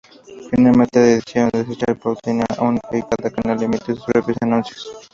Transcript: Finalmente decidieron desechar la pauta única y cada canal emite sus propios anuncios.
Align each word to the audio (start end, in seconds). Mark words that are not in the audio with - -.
Finalmente 0.49 0.97
decidieron 0.99 1.51
desechar 1.53 1.89
la 1.89 1.93
pauta 1.93 2.31
única 2.63 2.97
y 2.97 3.03
cada 3.03 3.29
canal 3.29 3.61
emite 3.61 3.93
sus 3.93 4.03
propios 4.03 4.35
anuncios. 4.41 4.91